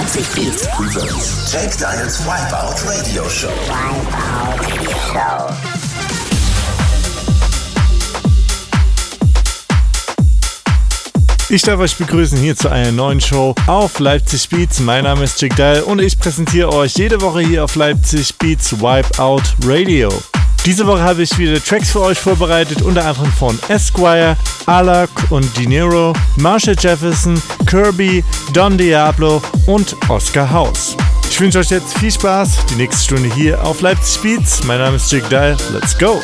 Leipzig 0.00 0.26
Beats 0.34 0.66
presents 0.68 1.52
Jake 1.52 1.76
Dials 1.76 2.24
Wipeout 2.24 2.88
Radio 2.88 3.28
Show. 3.28 3.50
Wipeout 3.50 4.58
Radio 4.66 4.90
Show. 5.12 5.52
Ich 11.50 11.60
darf 11.60 11.80
euch 11.80 11.96
begrüßen 11.96 12.38
hier 12.38 12.56
zu 12.56 12.70
einer 12.70 12.92
neuen 12.92 13.20
Show 13.20 13.54
auf 13.66 13.98
Leipzig 13.98 14.48
Beats. 14.48 14.80
Mein 14.80 15.04
Name 15.04 15.24
ist 15.24 15.38
Jake 15.42 15.54
Dial 15.54 15.82
und 15.82 16.00
ich 16.00 16.18
präsentiere 16.18 16.72
euch 16.72 16.94
jede 16.94 17.20
Woche 17.20 17.40
hier 17.40 17.64
auf 17.64 17.74
Leipzig 17.74 18.38
Beats 18.38 18.80
Wipeout 18.80 19.42
Radio. 19.66 20.10
Diese 20.66 20.86
Woche 20.86 21.02
habe 21.02 21.22
ich 21.22 21.36
wieder 21.38 21.62
Tracks 21.62 21.90
für 21.90 22.02
euch 22.02 22.18
vorbereitet, 22.18 22.82
unter 22.82 23.06
anderem 23.06 23.32
von 23.32 23.58
Esquire, 23.68 24.36
Alak 24.66 25.10
und 25.30 25.56
Dinero, 25.56 26.12
Marshall 26.36 26.76
Jefferson, 26.78 27.40
Kirby, 27.66 28.22
Don 28.52 28.76
Diablo 28.76 29.40
und 29.66 29.96
Oscar 30.08 30.50
House. 30.50 30.96
Ich 31.30 31.40
wünsche 31.40 31.60
euch 31.60 31.70
jetzt 31.70 31.96
viel 31.96 32.10
Spaß, 32.10 32.66
die 32.66 32.74
nächste 32.74 33.02
Stunde 33.02 33.34
hier 33.34 33.64
auf 33.64 33.80
Leipzig 33.80 34.20
Beats. 34.20 34.62
Mein 34.64 34.80
Name 34.80 34.96
ist 34.96 35.10
Jake 35.10 35.28
Dial. 35.30 35.56
Let's 35.72 35.96
go! 35.98 36.20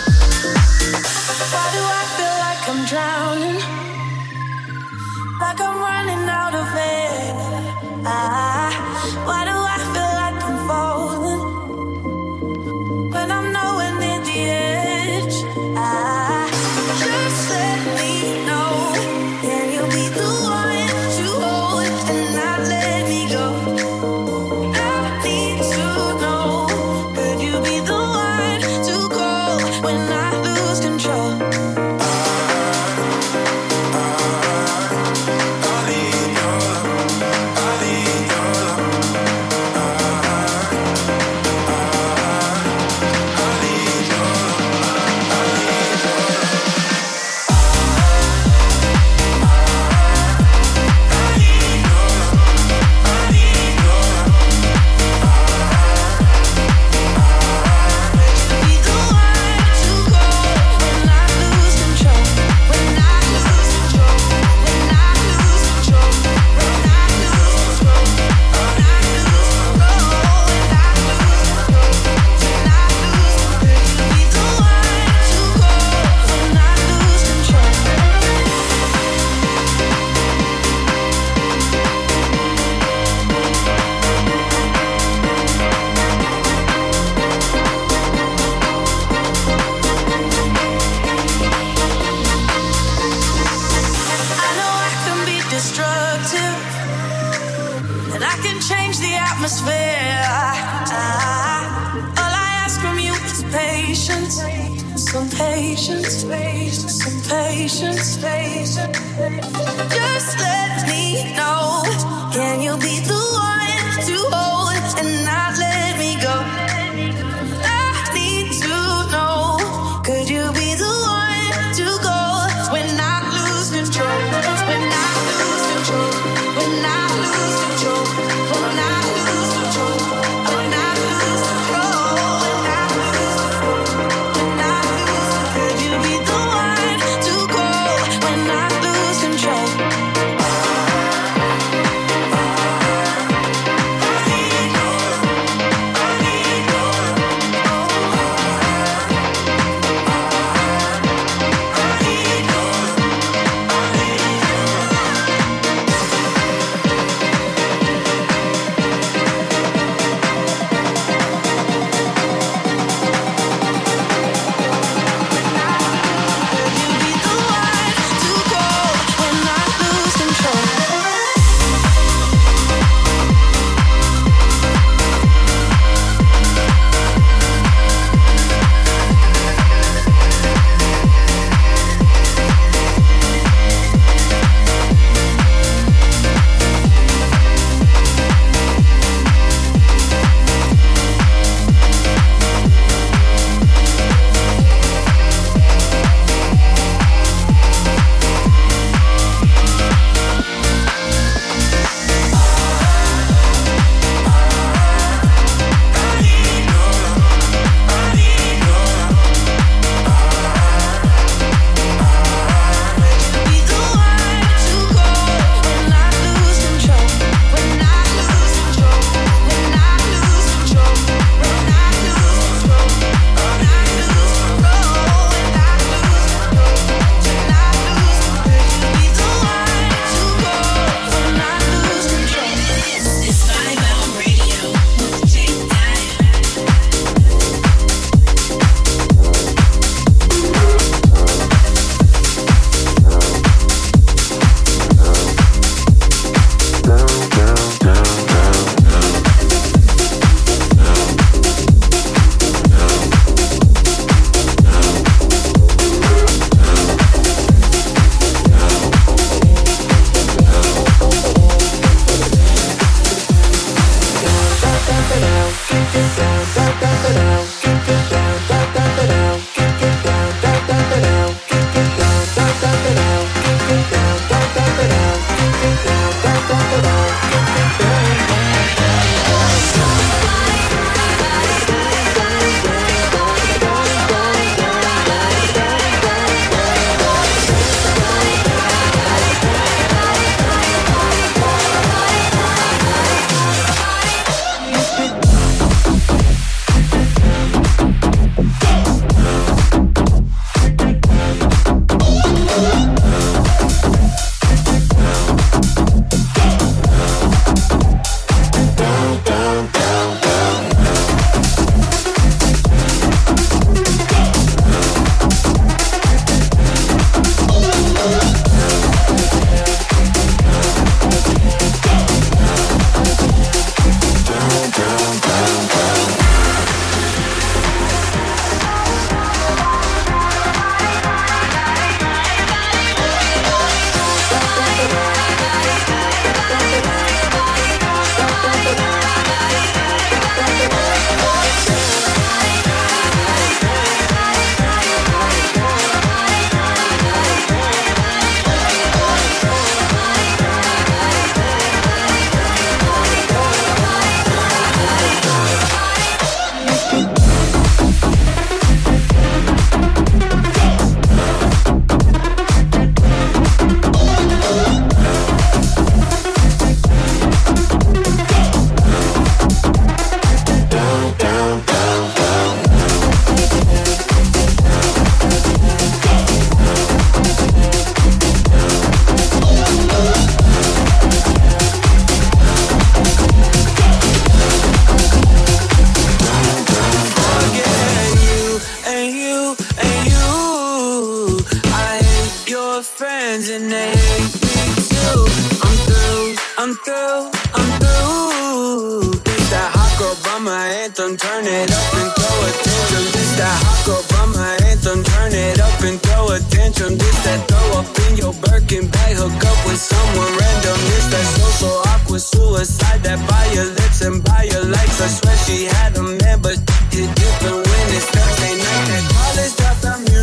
Friends 392.86 393.50
and 393.50 393.70
they 393.70 393.90
hate 393.90 394.34
me 394.38 394.58
too. 394.86 395.20
I'm 395.66 395.76
through, 395.86 396.26
I'm 396.56 396.72
through, 396.86 397.22
I'm 397.58 397.70
through. 397.82 399.10
It's 399.26 399.50
that 399.50 399.70
hot 399.74 399.92
girl 399.98 400.40
my 400.40 400.66
anthem, 400.86 401.16
turn 401.16 401.44
it 401.46 401.70
up 401.72 401.88
and 401.98 402.10
throw 402.14 402.36
a 402.46 402.50
tantrum. 402.62 403.06
It's 403.10 403.34
that 403.42 403.56
hot 403.58 403.80
girl 403.86 404.28
my 404.30 404.54
anthem, 404.70 405.02
turn 405.02 405.32
it 405.34 405.58
up 405.58 405.80
and 405.82 405.98
throw 406.00 406.30
a 406.30 406.38
tantrum. 406.52 406.94
This 406.96 407.18
that 407.26 407.48
throw 407.50 407.80
up 407.80 407.90
in 408.06 408.16
your 408.16 408.34
Birkin 408.44 408.86
bag, 408.88 409.16
hook 409.18 409.34
up 409.34 409.58
with 409.66 409.80
someone 409.80 410.32
random. 410.38 410.78
This 410.86 411.06
that 411.10 411.26
social 411.42 411.82
awkward 411.90 412.22
suicide 412.22 413.02
that 413.02 413.20
by 413.26 413.44
your 413.52 413.66
lips 413.66 414.00
and 414.02 414.22
by 414.22 414.46
your 414.46 414.64
likes. 414.64 415.00
I 415.02 415.08
swear 415.10 415.36
she 415.44 415.66
had 415.66 415.96
a 415.98 416.02
man, 416.02 416.38
but 416.40 416.56
it 416.94 417.08
different 417.18 417.60
when 417.66 417.84
it's 417.92 418.06
Thursday 418.14 418.54
night. 418.54 418.86
That 418.88 419.04
college 419.10 419.54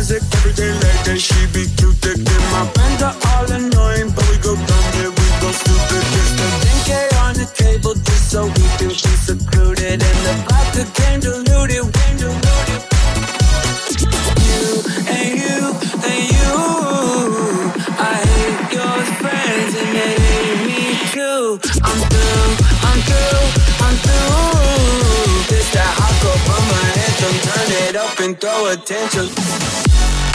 music 0.04 0.22
every 0.36 0.52
day 0.52 0.72
like 0.72 1.04
that. 1.04 1.18
She 1.18 1.40
be 1.52 1.64
thick, 1.64 2.18
and 2.18 2.46
my 2.52 2.64
friends 2.74 3.02
are 3.02 3.16
all 3.32 3.48
annoying, 3.50 4.12
but 4.14 4.28
we 4.28 4.36
go 4.38 4.54
dumb, 4.54 4.86
yeah, 5.00 5.08
we 5.08 5.26
go 5.40 5.50
stupid. 5.52 6.04
Just 6.12 6.40
a 6.44 6.48
10k 6.64 6.90
on 7.24 7.32
the 7.34 7.46
table, 7.54 7.94
just 7.94 8.30
so 8.30 8.44
we 8.44 8.64
can 8.76 8.88
be 8.88 9.14
secluded, 9.28 10.02
and 10.02 10.18
the 10.26 10.34
vodka 10.44 10.84
came 11.00 11.20
diluted, 11.20 11.88
came 11.94 12.16
diluted. 12.16 12.23
Throw 28.36 28.72
attention. 28.72 30.33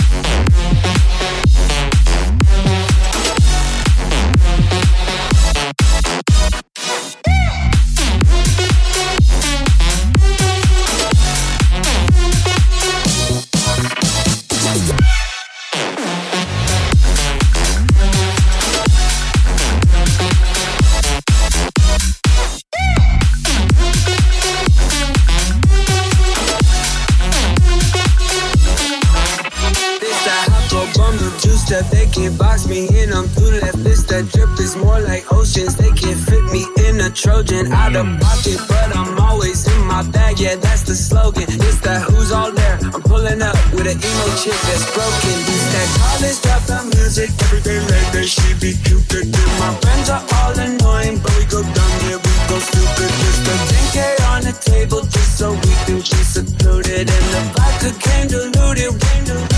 Box 32.39 32.65
me 32.67 32.87
in. 32.87 33.11
I'm 33.11 33.27
through 33.27 33.59
that 33.59 33.75
fist 33.83 34.07
that 34.09 34.31
drip 34.31 34.49
is 34.59 34.75
more 34.75 34.99
like 35.01 35.27
oceans. 35.31 35.75
They 35.75 35.91
can't 35.91 36.17
fit 36.17 36.43
me 36.55 36.63
in 36.87 36.95
a 37.03 37.09
Trojan 37.11 37.71
out 37.71 37.95
of 37.95 38.07
pocket, 38.23 38.57
but 38.67 38.95
I'm 38.95 39.19
always 39.19 39.67
in 39.67 39.81
my 39.85 40.01
bag. 40.09 40.39
Yeah, 40.39 40.55
that's 40.55 40.83
the 40.83 40.95
slogan. 40.95 41.43
It's 41.45 41.79
that 41.81 42.01
who's 42.07 42.31
all 42.31 42.51
there. 42.51 42.79
I'm 42.95 43.03
pulling 43.03 43.41
up 43.43 43.59
with 43.75 43.91
an 43.91 43.99
emo 43.99 44.27
chick 44.39 44.57
that's 44.65 44.87
broken. 44.95 45.35
It's 45.53 45.67
that 45.75 45.87
college 45.99 46.39
dropout 46.39 46.85
music 46.95 47.29
every 47.43 47.61
day 47.61 47.79
like 47.91 48.09
that. 48.15 48.25
She 48.25 48.47
be 48.63 48.71
cupid. 48.87 49.27
My 49.59 49.75
friends 49.83 50.07
are 50.09 50.23
all 50.39 50.55
annoying, 50.55 51.19
but 51.19 51.35
we 51.37 51.43
go 51.45 51.61
dumb, 51.61 51.95
yeah, 52.07 52.17
we 52.23 52.33
go 52.47 52.57
stupid. 52.63 53.11
Just 53.19 53.51
a 53.51 53.55
10k 53.67 53.97
on 54.31 54.41
the 54.47 54.55
table 54.55 55.03
just 55.03 55.37
so 55.37 55.51
we 55.51 55.73
can 55.85 55.99
be 55.99 56.23
secluded. 56.23 57.05
And 57.11 57.25
the 57.35 57.41
vodka 57.53 57.91
came 57.99 58.27
diluted, 58.31 58.95
came 58.95 59.23
diluted. 59.27 59.48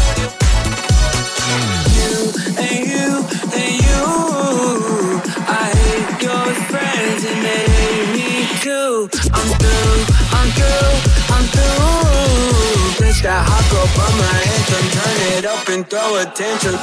That 13.24 13.46
hot 13.46 13.66
girl 13.70 13.86
by 13.94 14.10
my 14.18 14.34
anthem, 14.58 14.86
turn 14.98 15.20
it 15.38 15.46
up 15.46 15.70
and 15.70 15.86
throw 15.88 16.22
attention. 16.22 16.74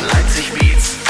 Leipzig 0.00 0.52
Beats. 0.54 1.01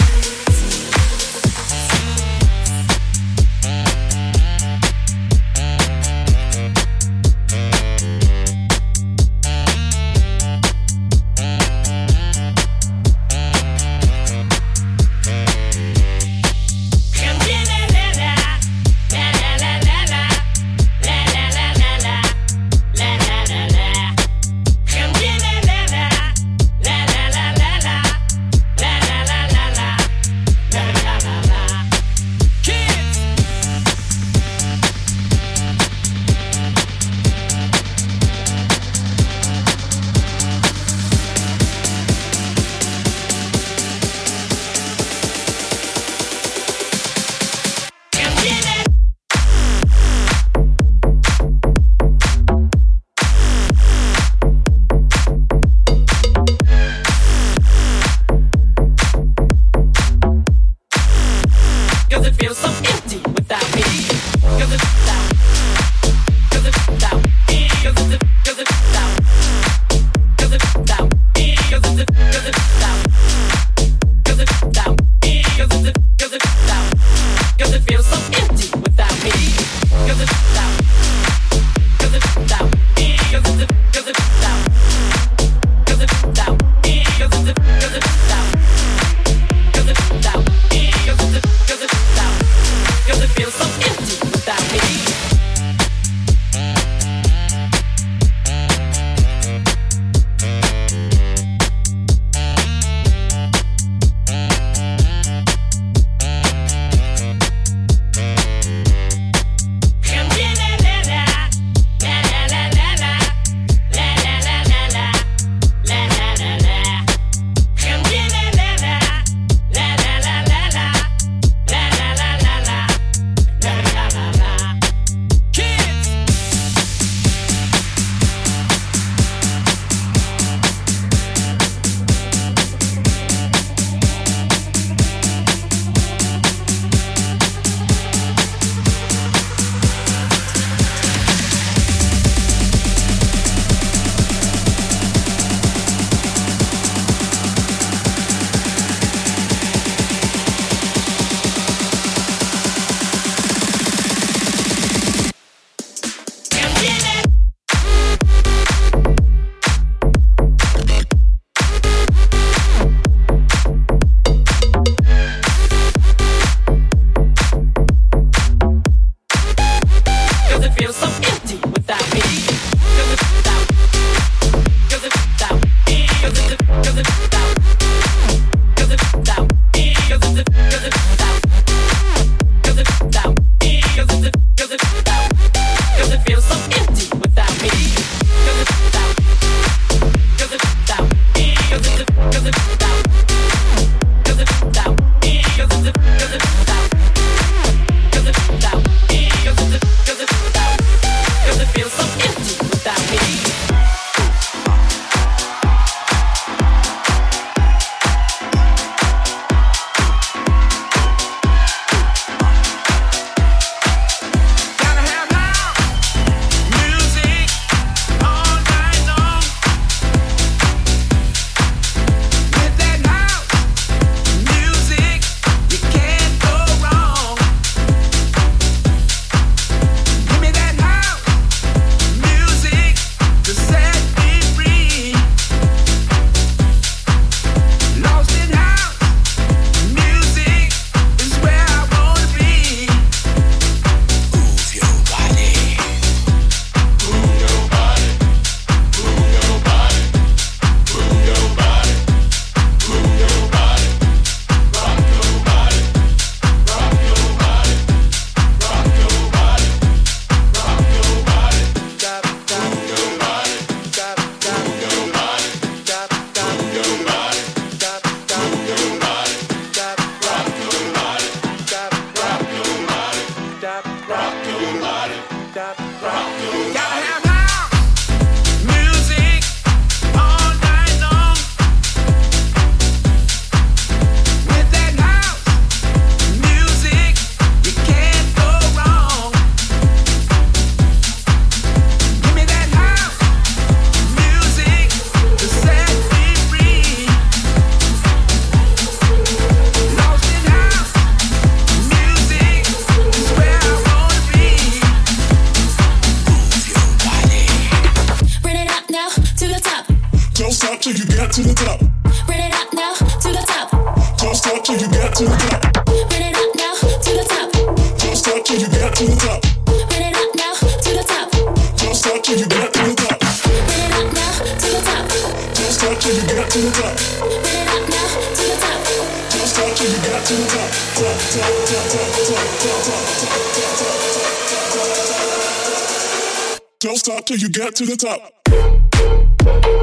To 337.86 337.96
the 337.96 337.96
top. 337.96 339.81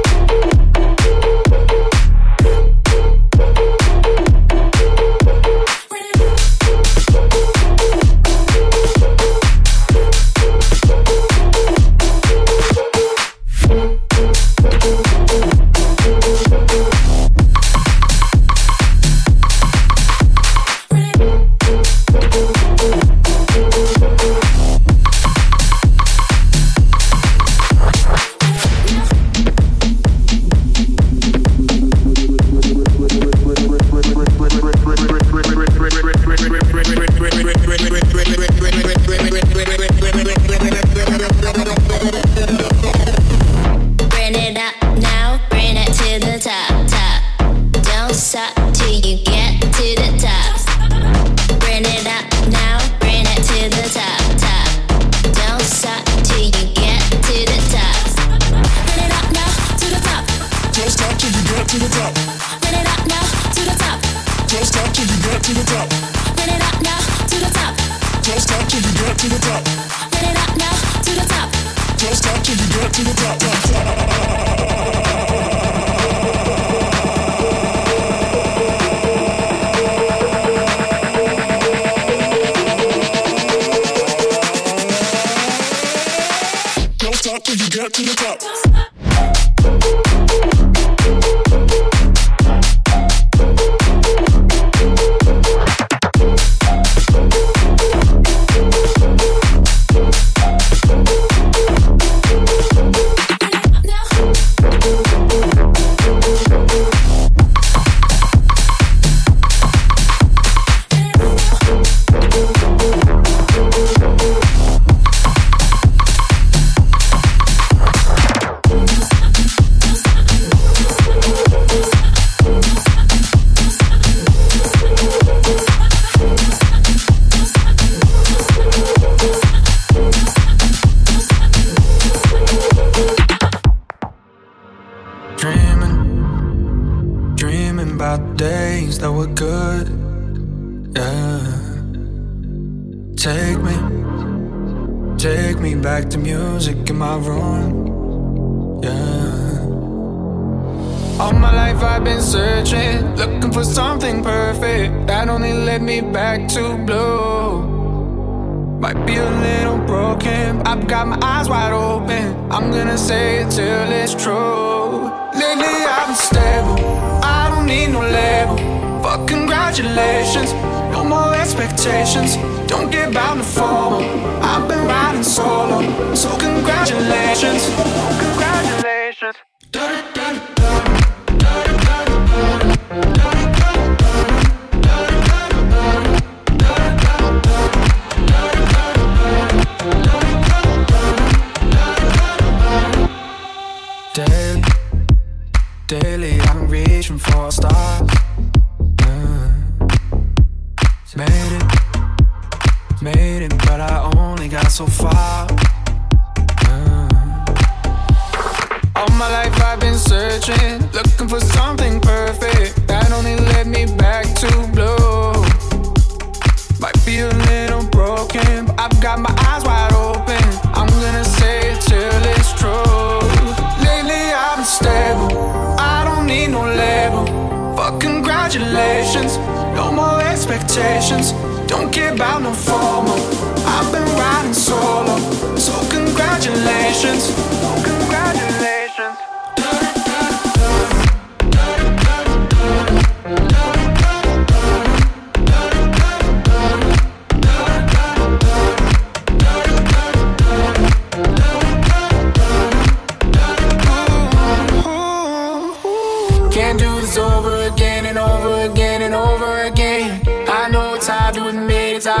relations, 228.70 229.36
no 229.74 229.90
more 229.92 230.20
expectations. 230.20 231.32
Don't 231.66 231.92
care 231.92 232.12
about 232.14 232.42
no 232.42 232.52
formal. 232.52 233.18
I've 233.66 233.90
been 233.92 234.08
riding 234.16 234.54
solo, 234.54 235.16
so 235.56 235.72
congratulations, 235.90 237.22
oh, 237.62 237.82
congratulations. 237.84 238.79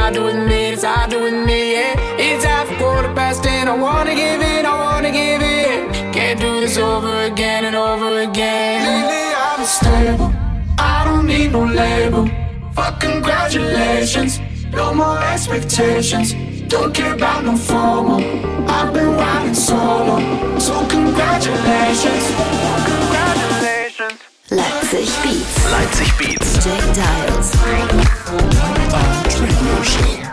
hard 0.00 0.14
doing 0.14 0.48
me, 0.48 0.72
it's 0.72 0.82
hard 0.82 1.12
with 1.12 1.46
me, 1.46 1.72
yeah. 1.72 1.94
It's 2.18 2.44
half 2.44 2.70
a 2.70 2.76
quarter 2.76 3.12
past 3.14 3.42
ten, 3.42 3.68
I 3.68 3.76
wanna 3.76 4.14
give 4.14 4.40
it, 4.40 4.64
I 4.64 4.78
wanna 4.78 5.10
give 5.10 5.42
it. 5.42 5.92
Can't 6.14 6.40
do 6.40 6.60
this 6.60 6.78
over 6.78 7.24
again 7.24 7.66
and 7.66 7.76
over 7.76 8.20
again. 8.20 8.86
Lately 8.86 9.34
I've 9.34 9.58
been 9.58 9.66
stable, 9.66 10.32
I 10.78 11.04
don't 11.04 11.26
need 11.26 11.52
no 11.52 11.64
label. 11.64 12.30
Fuck 12.72 13.00
congratulations, 13.00 14.40
no 14.72 14.94
more 14.94 15.18
expectations. 15.18 16.32
Don't 16.68 16.94
care 16.94 17.14
about 17.14 17.44
no 17.44 17.56
formal. 17.56 18.20
I've 18.70 18.94
been 18.94 19.16
riding 19.16 19.54
solo, 19.54 20.18
so 20.58 20.86
congratulations. 20.86 22.99
Leipzig 24.52 25.08
Beats. 25.22 25.70
Leipzig 25.70 26.18
Beats. 26.18 26.64
Jack 26.64 26.82
Dials. 26.92 27.54
One 28.92 30.29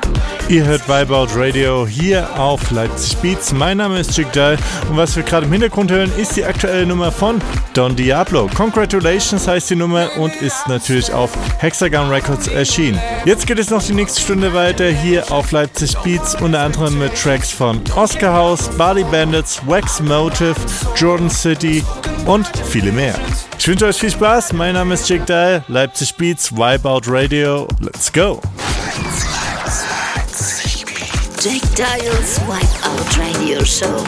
Ihr 0.50 0.64
hört 0.64 0.88
Vibeout 0.88 1.28
Radio 1.36 1.86
hier 1.86 2.40
auf 2.40 2.72
Leipzig 2.72 3.18
Beats. 3.18 3.52
Mein 3.52 3.78
Name 3.78 4.00
ist 4.00 4.14
Chick 4.14 4.32
Dahl 4.32 4.58
und 4.90 4.96
was 4.96 5.14
wir 5.18 5.24
gerade 5.24 5.46
im 5.46 5.52
Hintergrund 5.52 5.92
hören, 5.92 6.10
ist 6.18 6.38
die 6.38 6.46
aktuelle 6.46 6.86
Nummer 6.86 7.12
von 7.12 7.42
Don 7.74 7.94
Diablo. 7.98 8.50
Congratulations 8.56 9.46
heißt 9.46 9.72
die 9.72 9.76
Nummer 9.76 10.10
und 10.18 10.34
ist 10.38 10.66
natürlich 10.70 11.12
auf 11.12 11.32
Hexagon 11.58 12.10
Records 12.10 12.48
erschienen. 12.48 12.98
Jetzt 13.26 13.46
geht 13.46 13.60
es 13.60 13.70
noch 13.70 13.84
die 13.84 13.94
nächste 13.94 14.22
Stunde 14.22 14.54
weiter 14.54 14.90
hier 14.90 15.30
auf 15.34 15.52
Leipzig 15.52 15.98
Beats, 15.98 16.36
unter 16.36 16.62
anderem 16.62 16.98
mit 16.98 17.14
Tracks 17.22 17.52
von 17.52 17.82
Oscar 17.98 18.34
House, 18.34 18.70
Body 18.78 19.04
Bandits, 19.04 19.60
Wax 19.66 20.00
Motive, 20.00 20.56
Jordan 20.96 21.30
City 21.30 21.84
und 22.26 22.48
viele 22.70 22.94
mehr. 22.94 23.16
Ich 23.60 23.68
wünsche 23.68 23.86
euch 23.86 23.98
viel 23.98 24.12
Spaß. 24.12 24.54
Mein 24.54 24.76
Name 24.76 24.94
ist 24.94 25.08
Chick 25.08 25.26
Dahl, 25.26 25.66
Leipzig 25.68 26.16
Beats, 26.16 26.56
Vibeout 26.56 27.02
Radio. 27.06 27.68
Let's 27.82 28.10
go! 28.14 28.42
Jake 31.39 31.62
Dile's 31.76 32.39
Vibeout 32.39 33.17
Radio 33.17 33.63
Show. 33.63 34.04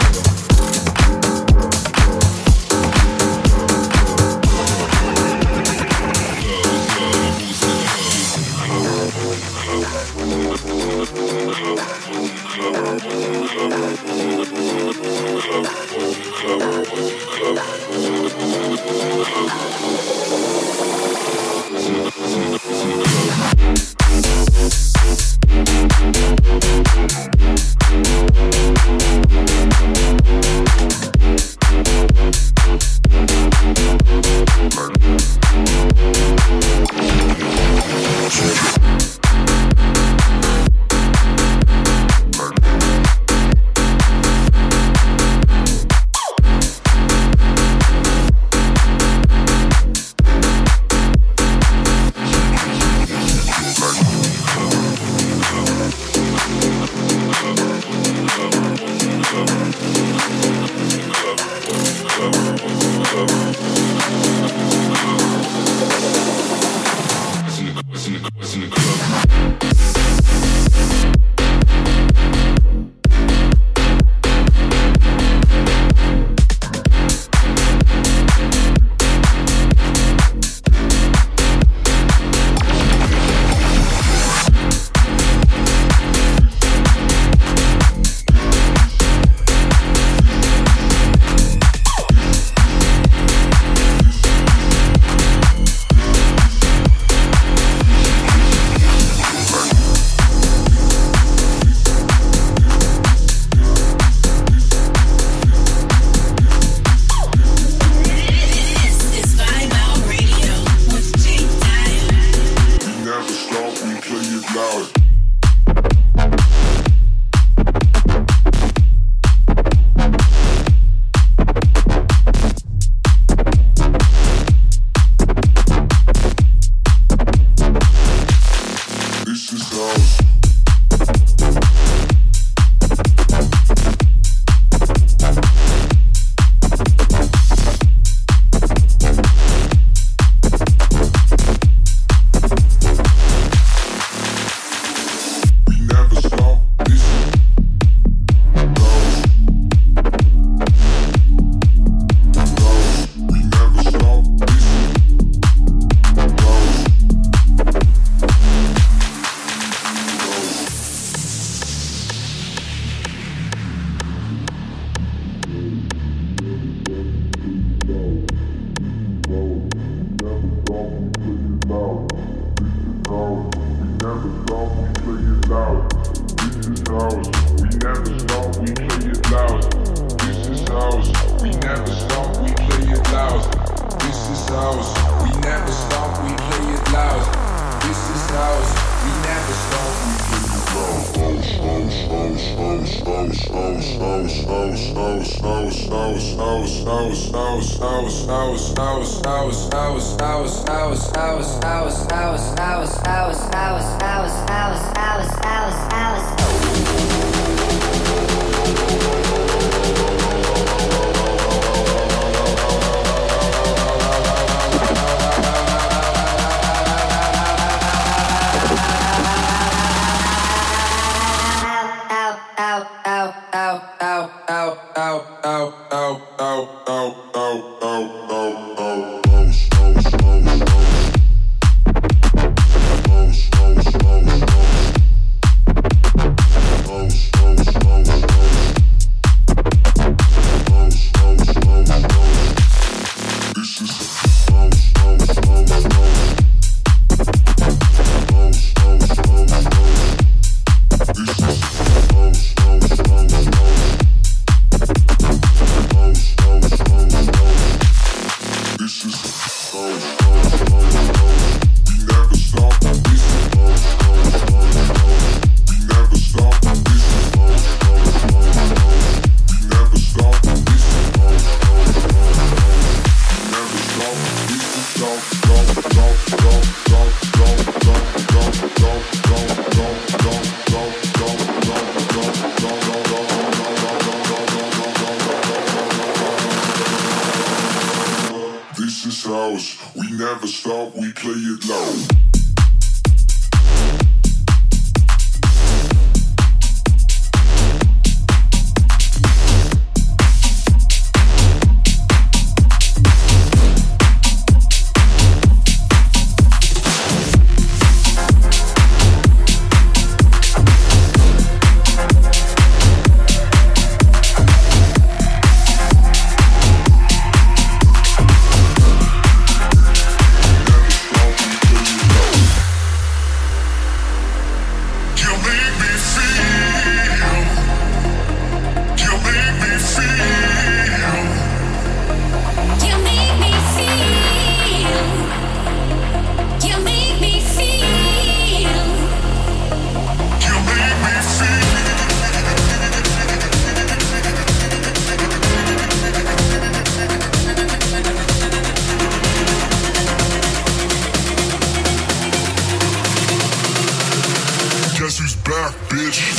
bitch. 355.89 356.38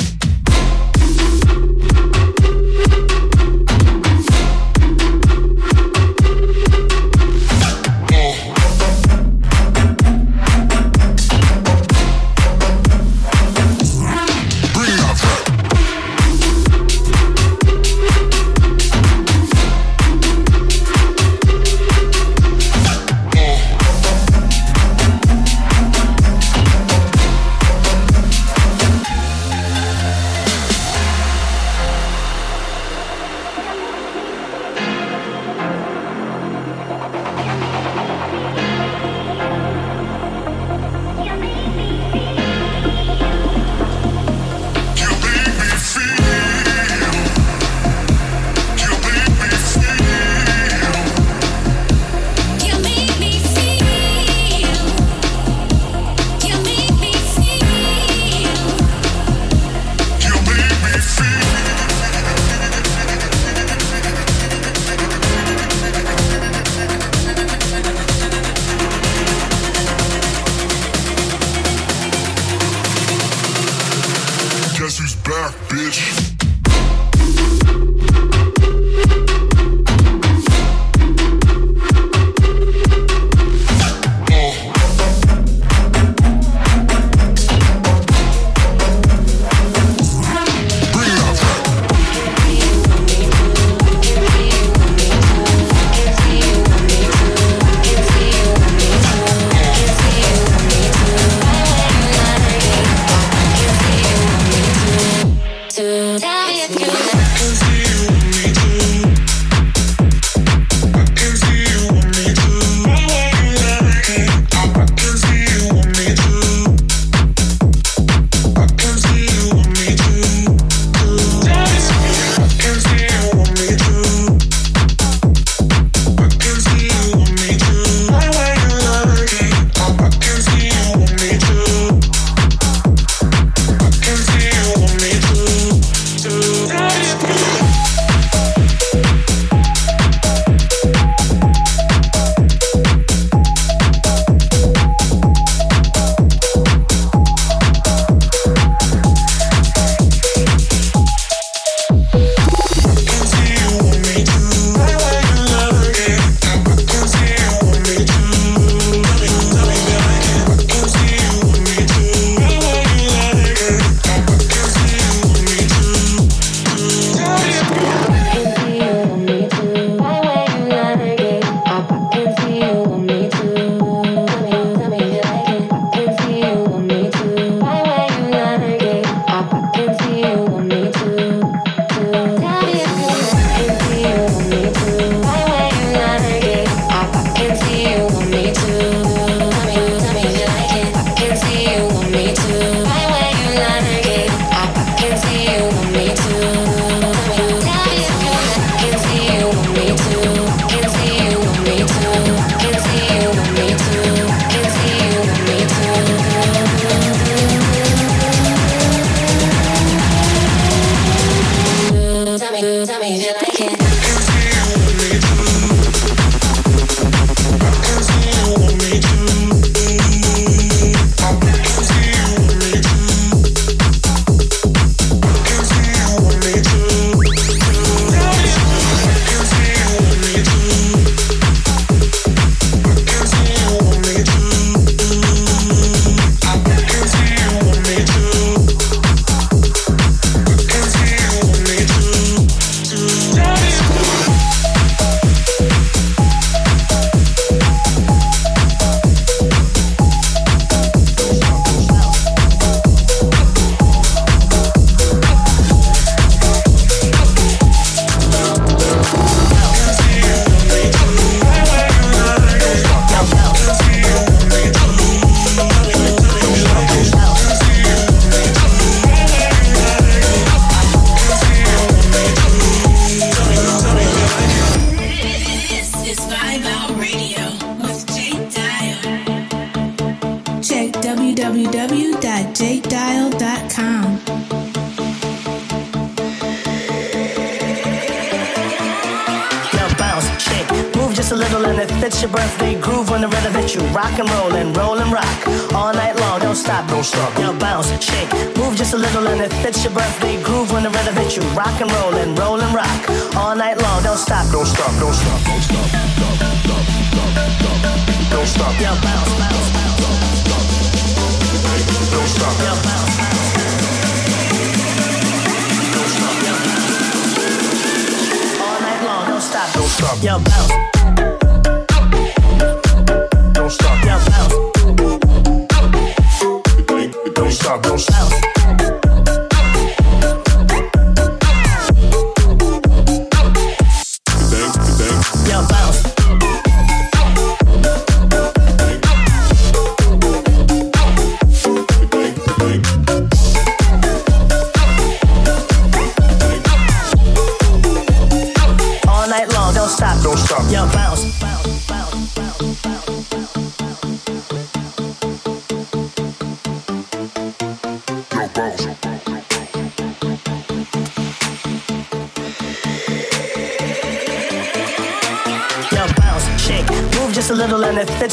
Tell 105.91 106.47
me 106.47 106.63
if 106.63 107.15
you 107.15 107.20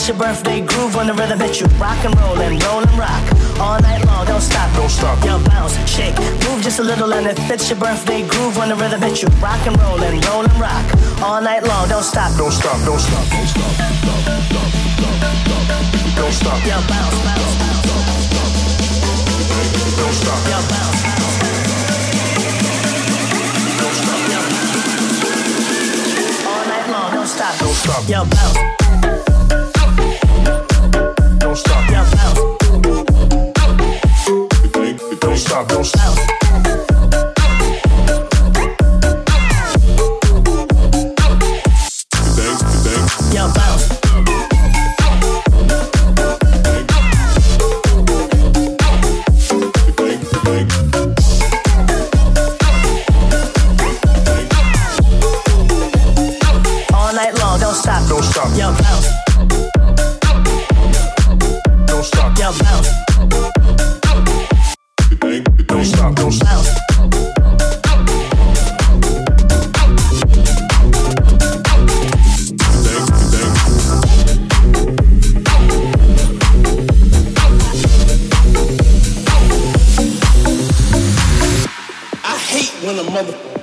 your 0.08 0.18
birthday 0.18 0.62
groove 0.62 0.95
when 0.95 1.08
the 1.08 1.14
rhythm 1.14 1.39
hits 1.39 1.60
you. 1.60 1.68
Rock 1.78 2.03
and 2.05 2.16
roll 2.20 2.39
and 2.39 2.64
roll 2.64 2.80
and 2.80 2.97
rock 2.97 3.24
all 3.60 3.80
night 3.82 4.05
long. 4.05 4.26
Don't 4.26 4.41
stop, 4.41 4.74
don't 4.76 4.89
stop. 4.89 5.24
Yo, 5.26 5.38
bounce, 5.49 5.76
shake, 5.89 6.18
move 6.47 6.62
just 6.62 6.80
a 6.80 6.84
little 6.84 7.14
and 7.14 7.28
it 7.28 7.38
fits 7.47 7.70
your 7.70 7.80
birthday 7.80 8.26
groove 8.28 8.55
when 8.58 8.70
the 8.70 8.76
rhythm 8.76 9.01
hits 9.01 9.22
you. 9.22 9.28
Rock 9.43 9.60
and 9.68 9.78
roll 9.82 10.01
and 10.01 10.24
roll 10.26 10.43
and 10.43 10.60
rock 10.60 10.86
all 11.22 11.41
night 11.41 11.64
long. 11.64 11.89
Don't 11.89 12.03
stop, 12.03 12.32
don't 12.38 12.51
stop, 12.51 12.78
don't 12.86 12.99
stop, 12.99 13.26
don't 13.30 13.47
stop, 13.47 13.72
stop 13.74 14.08
don't 16.18 16.34
stop. 16.34 16.66
Yo, 16.66 16.76
bounce, 16.88 17.18
bounce, 17.24 17.58
bounce. 17.60 17.88
Don't 19.97 20.14
stop. 20.14 20.41
Yo, 20.51 20.60
bounce. 20.72 21.01
Don't 23.80 23.95
stop. 23.95 24.18
All 26.47 26.64
night 26.66 26.88
long, 26.89 27.14
don't 27.14 27.28
stop. 27.28 27.60
Don't 27.60 27.74
stop. 27.74 28.10
Yo, 28.10 28.26
bounce. 28.26 28.86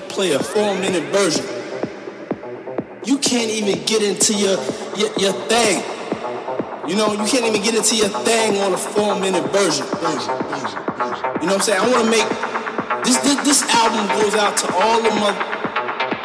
Play 0.08 0.32
a 0.32 0.38
four 0.38 0.74
minute 0.74 1.04
version. 1.12 1.44
You 3.04 3.18
can't 3.18 3.50
even 3.50 3.84
get 3.84 4.02
into 4.02 4.34
your, 4.34 4.58
your, 4.96 5.12
your 5.18 5.32
thing. 5.46 5.82
You 6.88 6.96
know, 6.96 7.12
you 7.12 7.26
can't 7.26 7.44
even 7.44 7.62
get 7.62 7.74
into 7.74 7.96
your 7.96 8.08
thing 8.08 8.60
on 8.60 8.72
a 8.72 8.78
four 8.78 9.18
minute 9.20 9.44
version. 9.52 9.86
You 11.42 11.50
know 11.50 11.54
what 11.54 11.54
I'm 11.54 11.60
saying? 11.60 11.80
I 11.80 11.88
want 11.90 12.04
to 12.04 12.10
make 12.10 12.28
this, 13.04 13.18
this, 13.18 13.36
this 13.44 13.62
album 13.74 14.06
goes 14.20 14.34
out 14.34 14.56
to 14.58 14.66
all 14.74 15.02
the 15.02 15.10
mother 15.20 15.38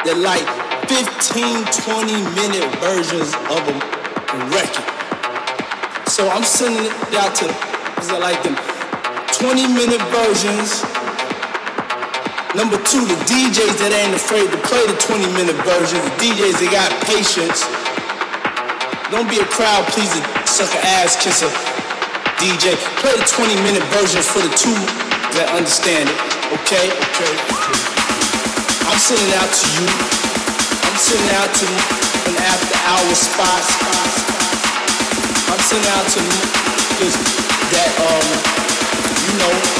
that 0.04 0.16
like 0.16 0.44
15, 0.88 1.66
20 1.66 2.12
minute 2.34 2.68
versions 2.80 3.34
of 3.52 3.60
a 3.68 3.76
record. 4.50 4.86
So 6.08 6.28
I'm 6.28 6.42
sending 6.42 6.84
it 6.84 7.14
out 7.14 7.34
to 7.36 7.46
because 7.46 8.10
I 8.10 8.18
like 8.18 8.42
them 8.42 8.56
20 9.36 9.66
minute 9.76 10.02
versions 10.08 10.82
Number 12.58 12.82
two, 12.82 12.98
the 13.06 13.14
DJs 13.30 13.78
that 13.78 13.94
ain't 13.94 14.10
afraid 14.10 14.50
to 14.50 14.58
play 14.66 14.82
the 14.82 14.98
20 14.98 15.22
minute 15.38 15.54
version. 15.62 16.02
The 16.02 16.14
DJs 16.18 16.58
that 16.58 16.70
got 16.74 16.90
patience. 17.06 17.62
Don't 19.14 19.30
be 19.30 19.38
a 19.38 19.46
crowd 19.46 19.86
pleaser, 19.94 20.18
sucker 20.50 20.82
ass 20.98 21.14
kisser. 21.14 21.46
DJ, 22.42 22.74
play 22.98 23.14
the 23.14 23.22
20 23.22 23.54
minute 23.62 23.86
version 23.94 24.18
for 24.18 24.42
the 24.42 24.50
two 24.58 24.74
that 25.38 25.46
understand 25.54 26.10
it. 26.10 26.18
Okay? 26.58 26.90
Okay. 26.90 27.32
I'm 28.90 28.98
sending 28.98 29.30
out 29.38 29.46
to 29.46 29.66
you. 29.78 29.86
I'm 30.90 30.98
sending 30.98 31.30
out 31.38 31.54
to 31.54 31.66
an 31.70 32.36
after 32.50 32.74
hour 32.90 33.14
spot. 33.14 33.62
I'm 35.54 35.62
sending 35.70 35.86
out 35.94 36.06
to 36.18 36.22
that 37.78 37.90
um, 38.10 38.26
you 39.22 39.34
know, 39.38 39.79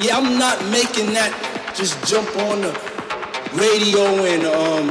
Yeah, 0.00 0.16
I'm 0.16 0.38
not 0.38 0.62
making 0.70 1.12
that 1.18 1.34
just 1.74 1.98
jump 2.06 2.30
on 2.46 2.62
the 2.62 2.70
radio 3.58 4.06
and 4.30 4.46
um, 4.46 4.86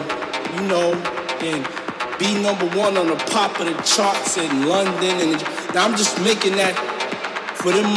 you 0.60 0.68
know, 0.68 0.92
and 1.40 1.64
be 2.20 2.36
number 2.44 2.68
one 2.76 2.98
on 2.98 3.08
the 3.08 3.16
pop 3.32 3.58
of 3.60 3.68
the 3.68 3.76
charts 3.84 4.36
in 4.36 4.68
London 4.68 5.16
and 5.24 5.40
now 5.74 5.88
I'm 5.88 5.96
just 5.96 6.20
making 6.24 6.58
that 6.60 6.76
for 7.56 7.72
them 7.72 7.88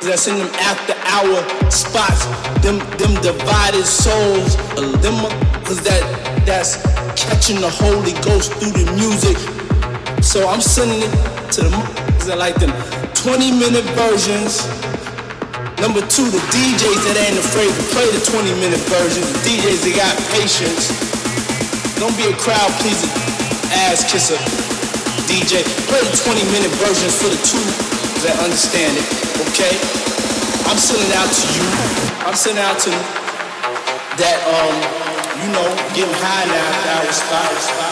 that's 0.00 0.28
in 0.28 0.38
them 0.38 0.46
after 0.62 0.94
hour 1.10 1.42
spots, 1.70 2.24
them 2.62 2.78
them 3.02 3.18
divided 3.20 3.84
souls, 3.84 4.54
them 5.02 5.18
cause 5.66 5.82
that 5.82 6.02
that's 6.46 6.76
catching 7.18 7.60
the 7.60 7.70
Holy 7.70 8.12
Ghost 8.22 8.52
through 8.62 8.78
the 8.78 8.86
music. 8.94 9.36
So 10.22 10.48
I'm 10.48 10.60
sending 10.60 11.02
it 11.02 11.12
to 11.58 11.62
the 11.62 11.70
that 12.26 12.38
like 12.38 12.54
them 12.62 12.70
20 13.14 13.58
minute 13.58 13.84
versions. 13.98 14.89
Number 15.80 16.04
two, 16.04 16.28
the 16.28 16.44
DJs 16.52 17.00
that 17.08 17.16
ain't 17.24 17.40
afraid 17.40 17.72
to 17.72 17.82
play 17.96 18.04
the 18.12 18.20
20 18.20 18.52
minute 18.60 18.84
version. 18.92 19.24
The 19.24 19.40
DJs 19.48 19.80
that 19.88 19.94
got 19.96 20.12
patience. 20.36 20.92
Don't 21.96 22.12
be 22.20 22.28
a 22.28 22.36
crowd 22.36 22.68
pleaser, 22.84 23.08
ass 23.88 24.04
kisser. 24.04 24.36
DJ, 25.24 25.64
play 25.88 26.04
the 26.04 26.12
20 26.12 26.44
minute 26.52 26.72
versions 26.84 27.16
for 27.16 27.32
the 27.32 27.40
two 27.40 27.64
that 28.28 28.36
understand 28.44 28.92
it, 28.92 29.08
okay? 29.48 29.72
I'm 30.68 30.76
sending 30.76 31.08
out 31.16 31.32
to 31.32 31.44
you. 31.56 31.64
I'm 32.28 32.36
sending 32.36 32.60
out 32.60 32.76
to 32.84 32.92
that, 34.20 34.36
um, 34.52 34.76
you 35.40 35.48
know, 35.48 35.64
getting 35.96 36.12
high 36.20 36.44
now, 36.44 36.68
that 37.00 37.08
spot, 37.16 37.48
spot. 37.56 37.89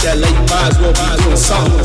That 0.00 0.16
late, 0.18 0.50
as 0.52 0.78
well 0.78 0.92
be 0.92 1.22
doing 1.22 1.36
something, 1.36 1.84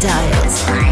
dials. 0.00 0.91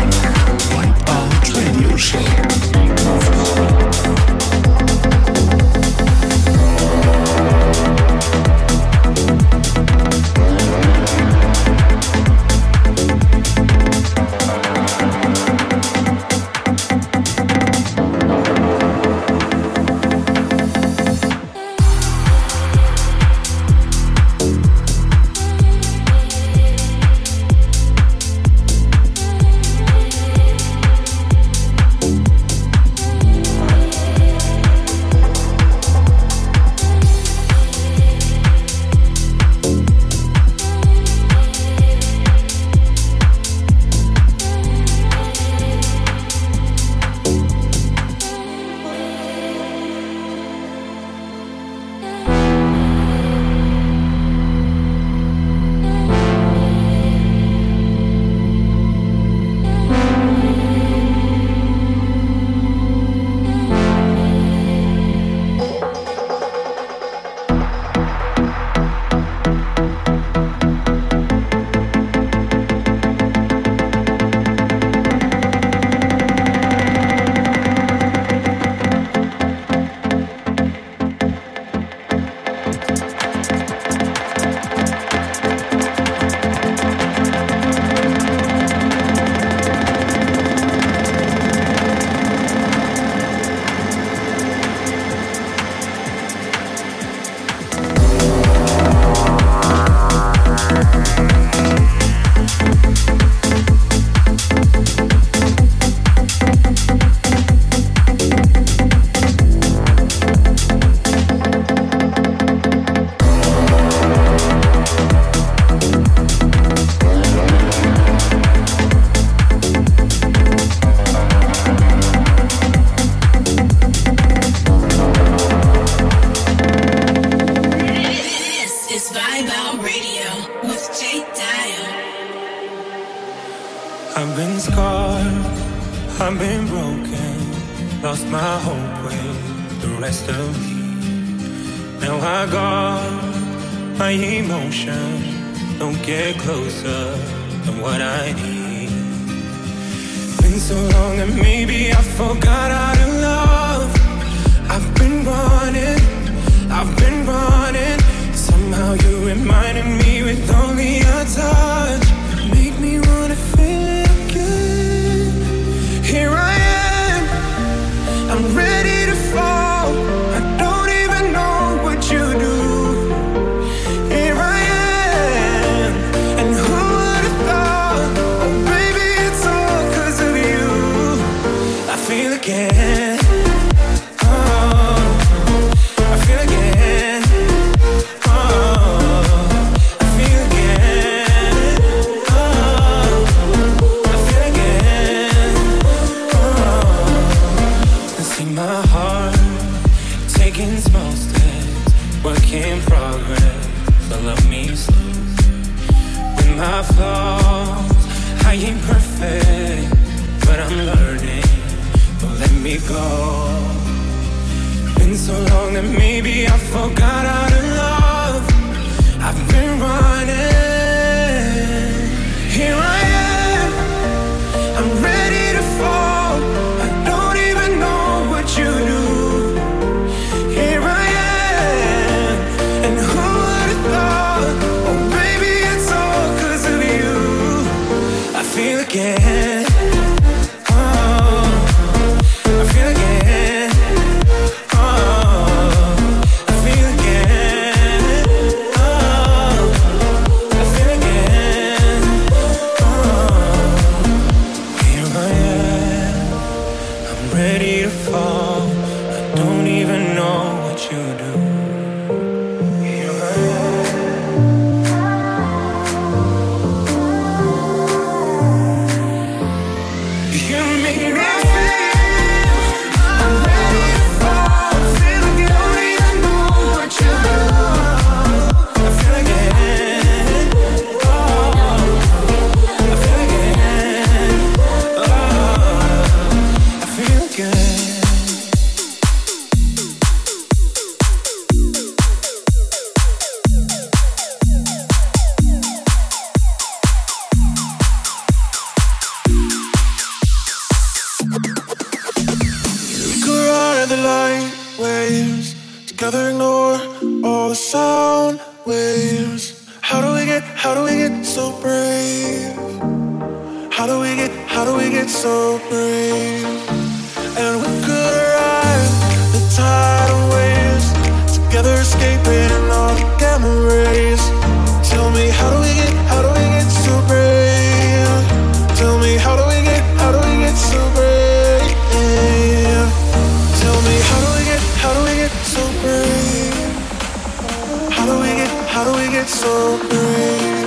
How 338.81 338.91
do 338.91 338.99
we 338.99 339.11
get 339.11 339.29
so 339.29 339.79
brave? 339.91 340.60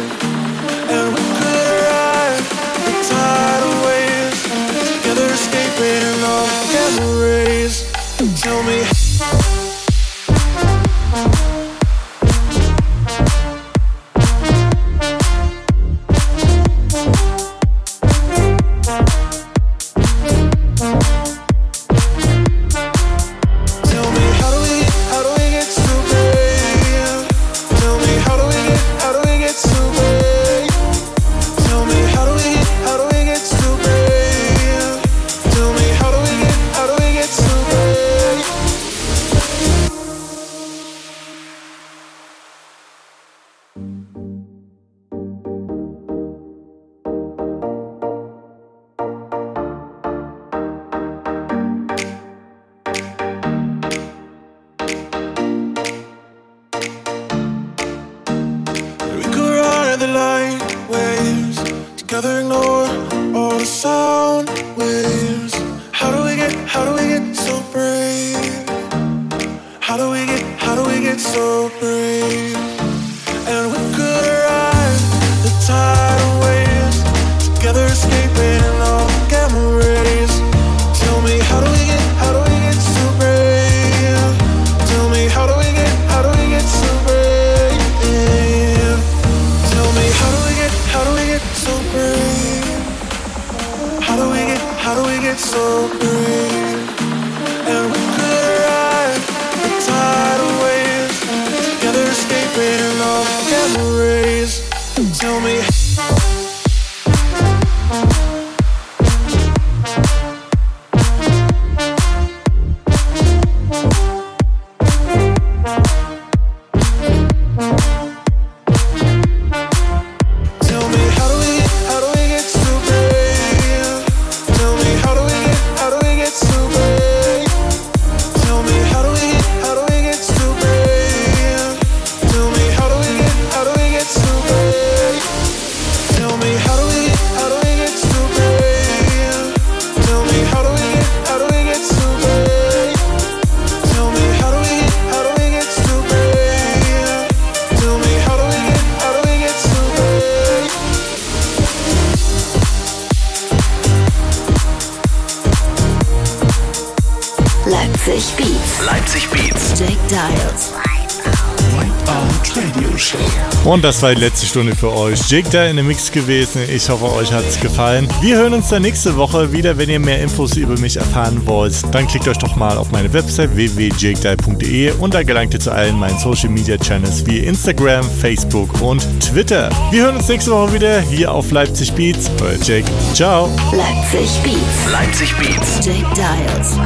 Und 163.74 163.84
das 163.84 164.04
war 164.04 164.14
die 164.14 164.22
letzte 164.22 164.46
Stunde 164.46 164.76
für 164.76 164.96
euch. 164.96 165.20
Jake 165.32 165.50
da 165.50 165.66
in 165.66 165.78
dem 165.78 165.88
Mix 165.88 166.12
gewesen. 166.12 166.62
Ich 166.70 166.88
hoffe, 166.90 167.12
euch 167.12 167.34
hat 167.34 167.44
es 167.44 167.60
gefallen. 167.60 168.08
Wir 168.22 168.36
hören 168.36 168.54
uns 168.54 168.70
dann 168.70 168.84
nächste 168.84 169.18
Woche 169.18 169.52
wieder. 169.52 169.76
Wenn 169.76 169.90
ihr 169.90 170.00
mehr 170.00 170.22
Infos 170.22 170.56
über 170.58 170.78
mich 170.80 170.98
erfahren 170.98 171.42
wollt, 171.48 171.74
dann 171.92 172.06
klickt 172.06 172.28
euch 172.28 172.38
doch 172.38 172.56
mal 172.56 172.78
auf 172.78 172.92
meine 172.92 173.12
Website 173.12 173.56
www.jakedai.de 173.56 174.92
und 175.00 175.16
da 175.16 175.24
gelangt 175.24 175.56
ihr 175.56 175.60
zu 175.60 175.72
allen 175.72 175.98
meinen 175.98 176.20
Social 176.20 176.50
Media 176.50 176.78
Channels 176.78 177.26
wie 177.26 177.40
Instagram, 177.40 178.08
Facebook 178.22 178.80
und 178.80 179.02
Twitter. 179.20 179.72
Wir 179.90 180.04
hören 180.04 180.18
uns 180.18 180.28
nächste 180.28 180.52
Woche 180.52 180.74
wieder 180.74 181.02
hier 181.02 181.32
auf 181.32 181.50
Leipzig 181.50 181.94
Beats. 181.94 182.30
Euer 182.44 182.60
Jake. 182.64 182.86
Ciao. 183.16 183.50
Leipzig 183.72 184.30
Beats. 184.44 184.92
Leipzig 184.92 185.34
Beats. 185.38 185.84
Jake 185.84 186.06
Dials. 186.14 186.78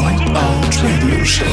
Wipeout 0.00 0.82
Radio 0.82 1.24
Show. 1.24 1.44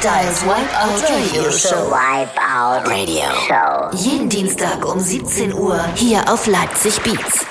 Dials 0.00 0.44
Wipeout 0.44 1.02
Radio 1.10 1.50
Show. 1.50 1.90
Wipeout 1.90 2.86
Radio 2.88 3.26
Show. 3.48 3.90
Jeden 3.96 4.28
Dienstag 4.28 4.84
um 4.86 5.00
17 5.00 5.52
Uhr 5.52 5.84
hier 5.96 6.22
auf 6.32 6.46
Leipzig 6.46 7.00
Beats. 7.02 7.47